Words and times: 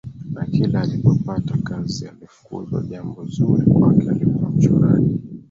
na 0.33 0.45
kila 0.45 0.81
alipopata 0.81 1.57
kazi 1.57 2.07
alifukuzwa 2.07 2.81
Jambo 2.89 3.25
zuri 3.25 3.63
kwake 3.65 4.09
alikuwa 4.09 4.49
mchoraji 4.49 5.19